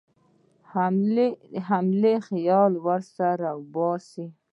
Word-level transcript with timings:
حملې 1.67 2.15
خیال 2.27 2.71
له 2.85 2.97
سره 3.17 3.49
وباسي. 3.59 4.27